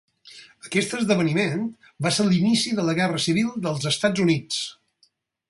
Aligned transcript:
Aquest 0.67 0.95
esdeveniment 0.99 1.67
va 2.07 2.13
ser 2.15 2.25
l'inici 2.31 2.73
de 2.81 2.87
la 2.89 2.97
Guerra 3.01 3.21
Civil 3.27 3.53
dels 3.67 3.87
Estats 3.93 4.27
Units. 4.27 4.61